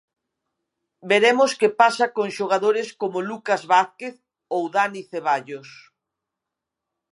Veremos 1.11 1.51
que 1.59 1.69
pasa 1.81 2.05
con 2.15 2.27
xogadores 2.37 2.87
como 3.01 3.25
Lucas 3.29 3.61
Vázquez 3.73 4.15
ou 4.55 4.63
Dani 4.75 5.01
Ceballos. 5.11 5.69